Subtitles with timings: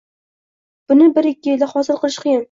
[0.91, 2.39] Buni bir-ikki yilda hosil qilish qiyin.